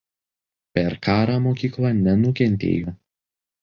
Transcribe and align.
Per 0.79 0.95
karą 1.09 1.37
mokykla 1.45 1.95
nenukentėjo. 2.01 3.01